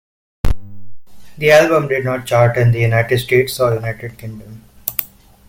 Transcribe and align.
The 1.37 1.51
album 1.51 1.87
did 1.87 2.05
not 2.05 2.25
chart 2.25 2.57
in 2.57 2.71
the 2.71 2.79
United 2.79 3.19
States 3.19 3.59
or 3.59 3.75
United 3.75 4.17
Kingdom. 4.17 4.63